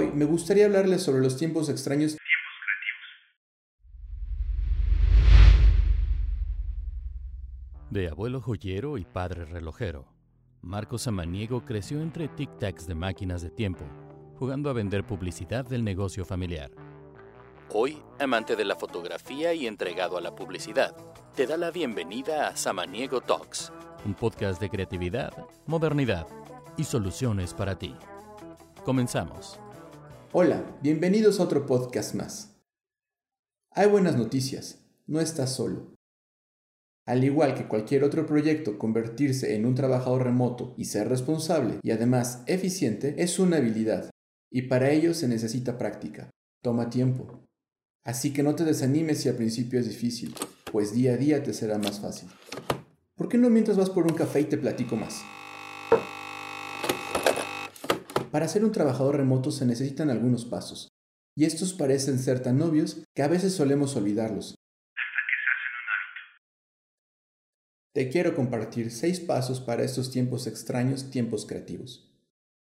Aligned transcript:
Hoy 0.00 0.12
me 0.14 0.26
gustaría 0.26 0.66
hablarles 0.66 1.02
sobre 1.02 1.24
los 1.24 1.36
tiempos 1.36 1.68
extraños 1.68 2.16
De 7.90 8.08
abuelo 8.08 8.40
joyero 8.40 8.96
y 8.96 9.04
padre 9.04 9.44
relojero, 9.44 10.04
Marcos 10.62 11.02
Samaniego 11.02 11.64
creció 11.64 12.00
entre 12.00 12.28
tic-tacs 12.28 12.86
de 12.86 12.94
máquinas 12.94 13.42
de 13.42 13.50
tiempo, 13.50 13.86
jugando 14.38 14.70
a 14.70 14.72
vender 14.72 15.04
publicidad 15.04 15.64
del 15.64 15.82
negocio 15.82 16.24
familiar. 16.24 16.70
Hoy, 17.70 18.00
amante 18.20 18.54
de 18.54 18.64
la 18.64 18.76
fotografía 18.76 19.52
y 19.52 19.66
entregado 19.66 20.16
a 20.16 20.20
la 20.20 20.32
publicidad, 20.36 20.94
te 21.34 21.44
da 21.44 21.56
la 21.56 21.72
bienvenida 21.72 22.46
a 22.46 22.56
Samaniego 22.56 23.20
Talks, 23.20 23.72
un 24.04 24.14
podcast 24.14 24.60
de 24.60 24.70
creatividad, 24.70 25.32
modernidad 25.66 26.28
y 26.76 26.84
soluciones 26.84 27.52
para 27.52 27.76
ti. 27.76 27.96
Comenzamos. 28.84 29.58
Hola, 30.30 30.78
bienvenidos 30.82 31.40
a 31.40 31.44
otro 31.44 31.64
podcast 31.64 32.14
más. 32.14 32.54
Hay 33.70 33.88
buenas 33.88 34.14
noticias, 34.14 34.78
no 35.06 35.22
estás 35.22 35.54
solo. 35.54 35.94
Al 37.06 37.24
igual 37.24 37.54
que 37.54 37.66
cualquier 37.66 38.04
otro 38.04 38.26
proyecto, 38.26 38.78
convertirse 38.78 39.54
en 39.54 39.64
un 39.64 39.74
trabajador 39.74 40.24
remoto 40.24 40.74
y 40.76 40.84
ser 40.84 41.08
responsable 41.08 41.78
y 41.82 41.92
además 41.92 42.42
eficiente 42.46 43.14
es 43.16 43.38
una 43.38 43.56
habilidad, 43.56 44.10
y 44.52 44.62
para 44.62 44.90
ello 44.90 45.14
se 45.14 45.28
necesita 45.28 45.78
práctica. 45.78 46.28
Toma 46.62 46.90
tiempo. 46.90 47.48
Así 48.04 48.34
que 48.34 48.42
no 48.42 48.54
te 48.54 48.64
desanimes 48.64 49.22
si 49.22 49.30
al 49.30 49.36
principio 49.36 49.80
es 49.80 49.88
difícil, 49.88 50.34
pues 50.70 50.92
día 50.92 51.14
a 51.14 51.16
día 51.16 51.42
te 51.42 51.54
será 51.54 51.78
más 51.78 52.00
fácil. 52.00 52.28
¿Por 53.16 53.30
qué 53.30 53.38
no 53.38 53.48
mientras 53.48 53.78
vas 53.78 53.88
por 53.88 54.04
un 54.04 54.14
café 54.14 54.42
y 54.42 54.44
te 54.44 54.58
platico 54.58 54.94
más? 54.94 55.22
Para 58.38 58.46
ser 58.46 58.64
un 58.64 58.70
trabajador 58.70 59.16
remoto 59.16 59.50
se 59.50 59.66
necesitan 59.66 60.10
algunos 60.10 60.44
pasos, 60.44 60.86
y 61.36 61.44
estos 61.44 61.72
parecen 61.72 62.20
ser 62.20 62.40
tan 62.40 62.62
obvios 62.62 63.02
que 63.12 63.22
a 63.22 63.26
veces 63.26 63.52
solemos 63.52 63.96
olvidarlos. 63.96 64.54
Te 67.92 68.08
quiero 68.08 68.36
compartir 68.36 68.92
seis 68.92 69.18
pasos 69.18 69.60
para 69.60 69.82
estos 69.82 70.12
tiempos 70.12 70.46
extraños, 70.46 71.10
tiempos 71.10 71.46
creativos. 71.46 72.14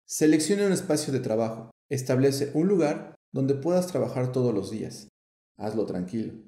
Selecciona 0.07 0.67
un 0.67 0.71
espacio 0.71 1.11
de 1.11 1.19
trabajo. 1.19 1.69
Establece 1.91 2.49
un 2.53 2.69
lugar 2.69 3.15
donde 3.33 3.53
puedas 3.53 3.88
trabajar 3.88 4.31
todos 4.31 4.53
los 4.53 4.71
días. 4.71 5.09
Hazlo 5.57 5.85
tranquilo. 5.85 6.47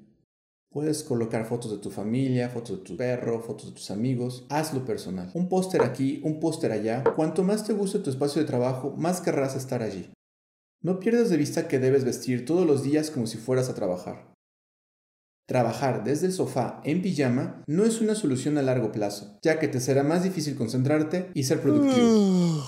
Puedes 0.72 1.02
colocar 1.02 1.46
fotos 1.46 1.72
de 1.72 1.78
tu 1.78 1.90
familia, 1.90 2.48
fotos 2.48 2.78
de 2.78 2.84
tu 2.84 2.96
perro, 2.96 3.42
fotos 3.42 3.66
de 3.66 3.72
tus 3.72 3.90
amigos. 3.90 4.46
Hazlo 4.48 4.84
personal. 4.84 5.28
Un 5.34 5.48
póster 5.48 5.82
aquí, 5.82 6.20
un 6.22 6.38
póster 6.38 6.70
allá. 6.70 7.02
Cuanto 7.16 7.42
más 7.42 7.66
te 7.66 7.72
guste 7.72 7.98
tu 7.98 8.08
espacio 8.08 8.40
de 8.40 8.46
trabajo, 8.46 8.94
más 8.96 9.20
querrás 9.20 9.56
estar 9.56 9.82
allí. 9.82 10.12
No 10.80 11.00
pierdas 11.00 11.28
de 11.28 11.36
vista 11.36 11.66
que 11.66 11.80
debes 11.80 12.04
vestir 12.04 12.44
todos 12.44 12.64
los 12.64 12.84
días 12.84 13.10
como 13.10 13.26
si 13.26 13.36
fueras 13.36 13.68
a 13.68 13.74
trabajar. 13.74 14.32
Trabajar 15.48 16.04
desde 16.04 16.26
el 16.26 16.32
sofá 16.32 16.80
en 16.84 17.02
pijama 17.02 17.64
no 17.66 17.84
es 17.84 18.00
una 18.00 18.14
solución 18.14 18.56
a 18.56 18.62
largo 18.62 18.92
plazo, 18.92 19.40
ya 19.42 19.58
que 19.58 19.66
te 19.66 19.80
será 19.80 20.04
más 20.04 20.22
difícil 20.22 20.54
concentrarte 20.54 21.32
y 21.34 21.42
ser 21.42 21.60
productivo. 21.60 22.64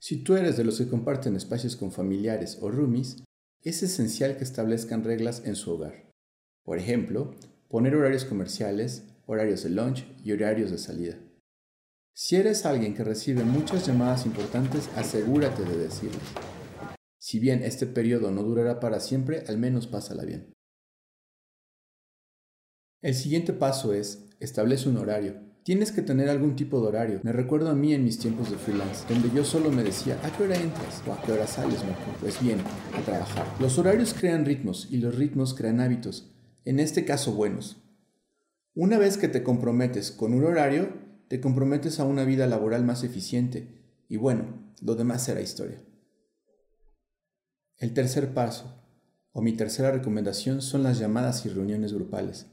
Si 0.00 0.24
tú 0.24 0.34
eres 0.34 0.56
de 0.56 0.64
los 0.64 0.78
que 0.78 0.88
comparten 0.88 1.36
espacios 1.36 1.76
con 1.76 1.92
familiares 1.92 2.58
o 2.60 2.68
roomies, 2.68 3.22
es 3.62 3.84
esencial 3.84 4.36
que 4.36 4.42
establezcan 4.42 5.04
reglas 5.04 5.42
en 5.44 5.54
su 5.54 5.70
hogar. 5.70 6.07
Por 6.68 6.78
ejemplo, 6.78 7.34
poner 7.70 7.96
horarios 7.96 8.26
comerciales, 8.26 9.04
horarios 9.24 9.62
de 9.62 9.70
lunch 9.70 10.06
y 10.22 10.32
horarios 10.32 10.70
de 10.70 10.76
salida. 10.76 11.16
Si 12.12 12.36
eres 12.36 12.66
alguien 12.66 12.94
que 12.94 13.04
recibe 13.04 13.42
muchas 13.42 13.86
llamadas 13.86 14.26
importantes, 14.26 14.90
asegúrate 14.94 15.64
de 15.64 15.78
decirles. 15.78 16.20
Si 17.16 17.38
bien 17.38 17.62
este 17.62 17.86
periodo 17.86 18.30
no 18.30 18.42
durará 18.42 18.80
para 18.80 19.00
siempre, 19.00 19.44
al 19.48 19.56
menos 19.56 19.86
pásala 19.86 20.26
bien. 20.26 20.52
El 23.00 23.14
siguiente 23.14 23.54
paso 23.54 23.94
es, 23.94 24.28
establece 24.38 24.90
un 24.90 24.98
horario. 24.98 25.40
Tienes 25.62 25.90
que 25.90 26.02
tener 26.02 26.28
algún 26.28 26.54
tipo 26.54 26.82
de 26.82 26.88
horario. 26.88 27.20
Me 27.22 27.32
recuerdo 27.32 27.70
a 27.70 27.74
mí 27.74 27.94
en 27.94 28.04
mis 28.04 28.18
tiempos 28.18 28.50
de 28.50 28.58
freelance, 28.58 29.06
donde 29.08 29.34
yo 29.34 29.42
solo 29.42 29.70
me 29.70 29.84
decía, 29.84 30.20
¿a 30.22 30.36
qué 30.36 30.42
hora 30.42 30.56
entras? 30.56 31.02
¿O 31.06 31.14
a 31.14 31.22
qué 31.22 31.32
hora 31.32 31.46
sales, 31.46 31.82
mejor? 31.82 32.14
Pues 32.20 32.38
bien, 32.42 32.60
a 32.94 33.00
trabajar. 33.00 33.46
Los 33.58 33.78
horarios 33.78 34.12
crean 34.12 34.44
ritmos 34.44 34.86
y 34.90 34.98
los 34.98 35.14
ritmos 35.14 35.54
crean 35.54 35.80
hábitos, 35.80 36.34
en 36.68 36.80
este 36.80 37.06
caso 37.06 37.32
buenos. 37.32 37.82
Una 38.74 38.98
vez 38.98 39.16
que 39.16 39.28
te 39.28 39.42
comprometes 39.42 40.10
con 40.10 40.34
un 40.34 40.44
horario, 40.44 40.92
te 41.28 41.40
comprometes 41.40 41.98
a 41.98 42.04
una 42.04 42.24
vida 42.24 42.46
laboral 42.46 42.84
más 42.84 43.04
eficiente 43.04 44.04
y 44.06 44.18
bueno, 44.18 44.74
lo 44.82 44.94
demás 44.94 45.24
será 45.24 45.40
historia. 45.40 45.82
El 47.78 47.94
tercer 47.94 48.34
paso, 48.34 48.84
o 49.32 49.40
mi 49.40 49.54
tercera 49.54 49.92
recomendación, 49.92 50.60
son 50.60 50.82
las 50.82 50.98
llamadas 50.98 51.46
y 51.46 51.48
reuniones 51.48 51.94
grupales. 51.94 52.48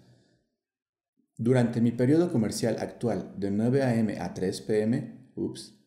Durante 1.35 1.81
mi 1.81 1.91
periodo 1.91 2.31
comercial 2.31 2.77
actual 2.79 3.33
de 3.35 3.51
9 3.51 3.83
a.m. 3.83 4.17
a 4.17 4.33
3 4.33 4.61
p.m., 4.61 5.29
ups, 5.35 5.77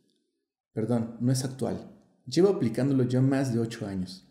perdón, 0.74 1.16
no 1.20 1.32
es 1.32 1.44
actual, 1.46 1.98
llevo 2.26 2.50
aplicándolo 2.50 3.04
ya 3.04 3.22
más 3.22 3.54
de 3.54 3.60
8 3.60 3.86
años. 3.86 4.27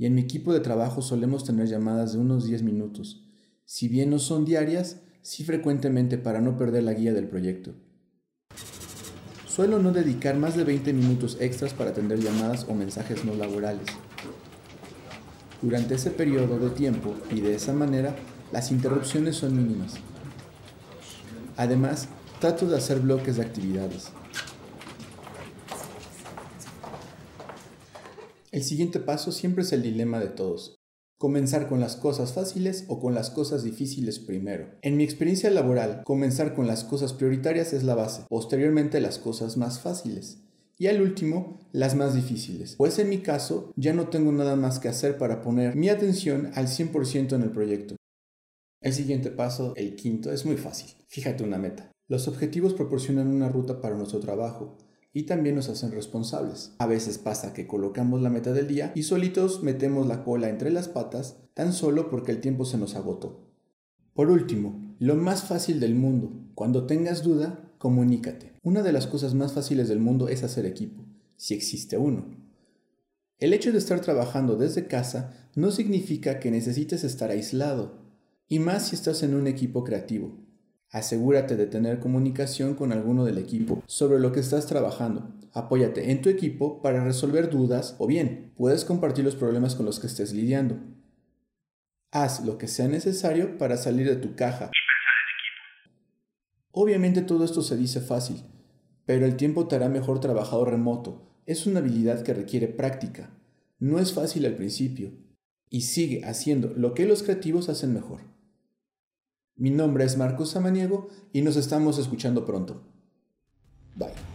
Y 0.00 0.06
en 0.06 0.14
mi 0.14 0.22
equipo 0.22 0.54
de 0.54 0.60
trabajo 0.60 1.02
solemos 1.02 1.44
tener 1.44 1.68
llamadas 1.68 2.14
de 2.14 2.18
unos 2.20 2.46
10 2.46 2.62
minutos, 2.62 3.22
si 3.66 3.86
bien 3.86 4.08
no 4.08 4.18
son 4.18 4.46
diarias, 4.46 5.02
sí 5.20 5.44
frecuentemente 5.44 6.16
para 6.16 6.40
no 6.40 6.56
perder 6.56 6.84
la 6.84 6.94
guía 6.94 7.12
del 7.12 7.28
proyecto. 7.28 7.74
Suelo 9.46 9.78
no 9.78 9.92
dedicar 9.92 10.38
más 10.38 10.56
de 10.56 10.64
20 10.64 10.94
minutos 10.94 11.36
extras 11.38 11.74
para 11.74 11.90
atender 11.90 12.18
llamadas 12.18 12.64
o 12.66 12.72
mensajes 12.72 13.26
no 13.26 13.34
laborales. 13.34 13.88
Durante 15.60 15.96
ese 15.96 16.10
periodo 16.10 16.58
de 16.58 16.70
tiempo 16.70 17.14
y 17.30 17.42
de 17.42 17.54
esa 17.54 17.74
manera 17.74 18.16
las 18.52 18.72
interrupciones 18.72 19.36
son 19.36 19.54
mínimas. 19.54 19.96
Además, 21.58 22.08
trato 22.40 22.66
de 22.66 22.78
hacer 22.78 23.00
bloques 23.00 23.36
de 23.36 23.42
actividades. 23.42 24.12
El 28.60 28.66
siguiente 28.66 29.00
paso 29.00 29.32
siempre 29.32 29.62
es 29.62 29.72
el 29.72 29.80
dilema 29.80 30.20
de 30.20 30.28
todos. 30.28 30.76
Comenzar 31.16 31.66
con 31.66 31.80
las 31.80 31.96
cosas 31.96 32.34
fáciles 32.34 32.84
o 32.88 33.00
con 33.00 33.14
las 33.14 33.30
cosas 33.30 33.64
difíciles 33.64 34.18
primero. 34.18 34.68
En 34.82 34.98
mi 34.98 35.02
experiencia 35.02 35.48
laboral, 35.48 36.02
comenzar 36.04 36.54
con 36.54 36.66
las 36.66 36.84
cosas 36.84 37.14
prioritarias 37.14 37.72
es 37.72 37.84
la 37.84 37.94
base, 37.94 38.26
posteriormente 38.28 39.00
las 39.00 39.18
cosas 39.18 39.56
más 39.56 39.80
fáciles 39.80 40.42
y 40.76 40.88
al 40.88 41.00
último, 41.00 41.70
las 41.72 41.94
más 41.94 42.14
difíciles. 42.14 42.74
Pues 42.76 42.98
en 42.98 43.08
mi 43.08 43.22
caso, 43.22 43.72
ya 43.76 43.94
no 43.94 44.08
tengo 44.08 44.30
nada 44.30 44.56
más 44.56 44.78
que 44.78 44.88
hacer 44.88 45.16
para 45.16 45.40
poner 45.40 45.74
mi 45.74 45.88
atención 45.88 46.50
al 46.54 46.66
100% 46.66 47.32
en 47.32 47.40
el 47.42 47.52
proyecto. 47.52 47.96
El 48.82 48.92
siguiente 48.92 49.30
paso, 49.30 49.72
el 49.76 49.96
quinto, 49.96 50.30
es 50.30 50.44
muy 50.44 50.58
fácil. 50.58 50.90
Fíjate 51.08 51.44
una 51.44 51.56
meta. 51.56 51.90
Los 52.08 52.28
objetivos 52.28 52.74
proporcionan 52.74 53.28
una 53.28 53.48
ruta 53.48 53.80
para 53.80 53.96
nuestro 53.96 54.20
trabajo 54.20 54.76
y 55.12 55.24
también 55.24 55.56
nos 55.56 55.68
hacen 55.68 55.92
responsables. 55.92 56.72
A 56.78 56.86
veces 56.86 57.18
pasa 57.18 57.52
que 57.52 57.66
colocamos 57.66 58.22
la 58.22 58.30
meta 58.30 58.52
del 58.52 58.68
día 58.68 58.92
y 58.94 59.02
solitos 59.02 59.62
metemos 59.62 60.06
la 60.06 60.22
cola 60.22 60.48
entre 60.48 60.70
las 60.70 60.88
patas 60.88 61.36
tan 61.54 61.72
solo 61.72 62.08
porque 62.10 62.32
el 62.32 62.40
tiempo 62.40 62.64
se 62.64 62.78
nos 62.78 62.94
agotó. 62.94 63.46
Por 64.14 64.30
último, 64.30 64.94
lo 64.98 65.16
más 65.16 65.44
fácil 65.44 65.80
del 65.80 65.94
mundo. 65.94 66.32
Cuando 66.54 66.86
tengas 66.86 67.22
duda, 67.22 67.72
comunícate. 67.78 68.52
Una 68.62 68.82
de 68.82 68.92
las 68.92 69.06
cosas 69.06 69.34
más 69.34 69.52
fáciles 69.52 69.88
del 69.88 69.98
mundo 69.98 70.28
es 70.28 70.42
hacer 70.42 70.66
equipo, 70.66 71.04
si 71.36 71.54
existe 71.54 71.96
uno. 71.96 72.26
El 73.38 73.54
hecho 73.54 73.72
de 73.72 73.78
estar 73.78 74.00
trabajando 74.00 74.56
desde 74.56 74.86
casa 74.86 75.48
no 75.54 75.70
significa 75.70 76.38
que 76.38 76.50
necesites 76.50 77.04
estar 77.04 77.30
aislado 77.30 78.00
y 78.46 78.58
más 78.58 78.88
si 78.88 78.96
estás 78.96 79.22
en 79.22 79.34
un 79.34 79.46
equipo 79.46 79.82
creativo. 79.82 80.36
Asegúrate 80.92 81.56
de 81.56 81.66
tener 81.66 82.00
comunicación 82.00 82.74
con 82.74 82.90
alguno 82.90 83.24
del 83.24 83.38
equipo 83.38 83.80
sobre 83.86 84.18
lo 84.18 84.32
que 84.32 84.40
estás 84.40 84.66
trabajando. 84.66 85.32
Apóyate 85.52 86.10
en 86.10 86.20
tu 86.20 86.28
equipo 86.28 86.82
para 86.82 87.04
resolver 87.04 87.48
dudas 87.48 87.94
o 87.98 88.08
bien 88.08 88.52
puedes 88.56 88.84
compartir 88.84 89.24
los 89.24 89.36
problemas 89.36 89.76
con 89.76 89.86
los 89.86 90.00
que 90.00 90.08
estés 90.08 90.32
lidiando. 90.32 90.80
Haz 92.10 92.44
lo 92.44 92.58
que 92.58 92.66
sea 92.66 92.88
necesario 92.88 93.56
para 93.56 93.76
salir 93.76 94.08
de 94.08 94.16
tu 94.16 94.34
caja. 94.34 94.64
Y 94.64 94.82
pensar 94.90 95.16
en 95.22 95.92
equipo. 95.92 96.00
Obviamente 96.72 97.22
todo 97.22 97.44
esto 97.44 97.62
se 97.62 97.76
dice 97.76 98.00
fácil, 98.00 98.42
pero 99.06 99.26
el 99.26 99.36
tiempo 99.36 99.68
te 99.68 99.76
hará 99.76 99.88
mejor 99.88 100.18
trabajador 100.18 100.70
remoto. 100.70 101.30
Es 101.46 101.66
una 101.66 101.78
habilidad 101.78 102.24
que 102.24 102.34
requiere 102.34 102.66
práctica. 102.66 103.30
No 103.78 104.00
es 104.00 104.12
fácil 104.12 104.44
al 104.44 104.56
principio. 104.56 105.12
Y 105.68 105.82
sigue 105.82 106.24
haciendo 106.24 106.72
lo 106.74 106.94
que 106.94 107.06
los 107.06 107.22
creativos 107.22 107.68
hacen 107.68 107.94
mejor. 107.94 108.22
Mi 109.60 109.68
nombre 109.68 110.04
es 110.06 110.16
Marcos 110.16 110.52
Samaniego 110.52 111.08
y 111.34 111.42
nos 111.42 111.56
estamos 111.56 111.98
escuchando 111.98 112.46
pronto. 112.46 112.80
Bye. 113.94 114.29